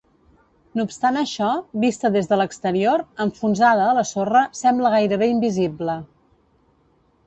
No 0.79 0.85
obstant 0.87 1.19
això, 1.21 1.49
vista 1.83 2.11
des 2.17 2.31
de 2.33 2.41
l'exterior, 2.43 3.05
enfonsada 3.29 3.87
a 3.91 3.95
la 4.01 4.09
sorra, 4.15 4.45
sembla 4.65 4.97
gairebé 4.99 5.33
invisible. 5.39 6.05